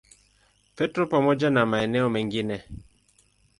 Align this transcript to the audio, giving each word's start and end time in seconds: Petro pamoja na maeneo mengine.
Petro 0.75 1.07
pamoja 1.07 1.49
na 1.49 1.65
maeneo 1.65 2.09
mengine. 2.09 2.63